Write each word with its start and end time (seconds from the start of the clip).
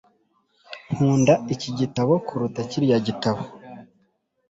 Nkunda 0.93 1.33
iki 1.53 1.69
gitabo 1.79 2.13
kuruta 2.27 2.59
kiriya 2.69 2.99
gitabo 3.07 3.41